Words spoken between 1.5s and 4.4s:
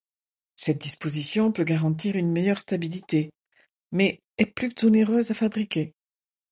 peut garantir une meilleure stabilité, mais